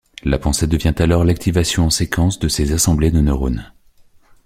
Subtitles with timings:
[0.23, 3.71] La pensée devient alors l'activation en séquence de ces assemblées de neurones.